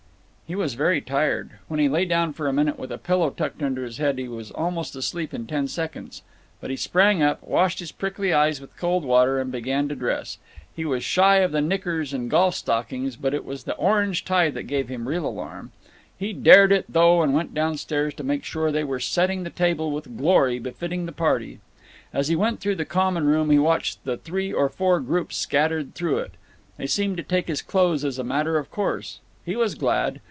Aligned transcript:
He 0.47 0.55
was 0.55 0.73
very 0.73 0.99
tired. 0.99 1.51
When 1.69 1.79
he 1.79 1.87
lay 1.87 2.03
down 2.03 2.33
for 2.33 2.45
a 2.45 2.51
minute, 2.51 2.77
with 2.77 2.91
a 2.91 2.97
pillow 2.97 3.29
tucked 3.29 3.63
over 3.63 3.83
his 3.85 3.99
head, 3.99 4.17
he 4.17 4.27
was 4.27 4.51
almost 4.51 4.97
asleep 4.97 5.33
in 5.33 5.47
ten 5.47 5.69
seconds. 5.69 6.23
But 6.59 6.69
he 6.69 6.75
sprang 6.75 7.23
up, 7.23 7.41
washed 7.41 7.79
his 7.79 7.93
prickly 7.93 8.33
eyes 8.33 8.59
with 8.59 8.75
cold 8.75 9.05
water, 9.05 9.39
and 9.39 9.49
began 9.49 9.87
to 9.87 9.95
dress. 9.95 10.39
He 10.75 10.83
was 10.83 11.05
shy 11.05 11.37
of 11.37 11.53
the 11.53 11.61
knickers 11.61 12.11
and 12.11 12.29
golf 12.29 12.55
stockings, 12.55 13.15
but 13.15 13.33
it 13.33 13.45
was 13.45 13.63
the 13.63 13.75
orange 13.77 14.25
tie 14.25 14.49
that 14.49 14.63
gave 14.63 14.89
him 14.89 15.07
real 15.07 15.25
alarm. 15.25 15.71
He 16.19 16.33
dared 16.33 16.73
it, 16.73 16.83
though, 16.89 17.21
and 17.21 17.33
went 17.33 17.53
downstairs 17.53 18.13
to 18.15 18.23
make 18.25 18.43
sure 18.43 18.73
they 18.73 18.83
were 18.83 18.99
setting 18.99 19.43
the 19.43 19.49
table 19.51 19.89
with 19.89 20.17
glory 20.17 20.59
befitting 20.59 21.05
the 21.05 21.13
party. 21.13 21.61
As 22.13 22.27
he 22.27 22.35
went 22.35 22.59
through 22.59 22.75
the 22.75 22.83
common 22.83 23.25
room 23.25 23.51
he 23.51 23.57
watched 23.57 24.03
the 24.03 24.17
three 24.17 24.51
or 24.51 24.67
four 24.67 24.99
groups 24.99 25.37
scattered 25.37 25.95
through 25.95 26.17
it. 26.17 26.33
They 26.75 26.87
seemed 26.87 27.15
to 27.15 27.23
take 27.23 27.47
his 27.47 27.61
clothes 27.61 28.03
as 28.03 28.19
a 28.19 28.23
matter 28.25 28.57
of 28.57 28.69
course. 28.69 29.21
He 29.45 29.55
was 29.55 29.75
glad. 29.75 30.19